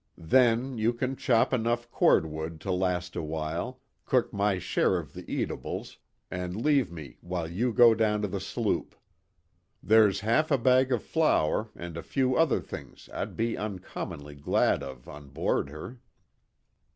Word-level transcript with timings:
Then 0.17 0.79
you 0.79 0.93
can 0.93 1.15
chop 1.15 1.53
enough 1.53 1.91
cord 1.91 2.25
wood 2.25 2.59
to 2.61 2.71
last 2.71 3.15
a 3.15 3.21
while, 3.21 3.81
cook 4.07 4.33
my 4.33 4.57
share 4.57 4.97
of 4.97 5.13
the 5.13 5.29
eatables, 5.31 5.99
and 6.31 6.55
leave 6.55 6.91
me 6.91 7.19
while 7.21 7.47
you 7.47 7.71
go 7.71 7.93
down 7.93 8.23
to 8.23 8.27
the 8.27 8.39
sloop. 8.39 8.95
There's 9.83 10.21
half 10.21 10.49
a 10.49 10.57
bag 10.57 10.91
of 10.91 11.03
flour 11.03 11.69
and 11.75 11.97
a 11.97 12.01
few 12.01 12.35
other 12.35 12.61
things 12.61 13.09
I'd 13.13 13.37
be 13.37 13.55
uncommonly 13.55 14.33
glad 14.33 14.81
of 14.81 15.07
on 15.07 15.27
board 15.27 15.69
her." 15.69 15.99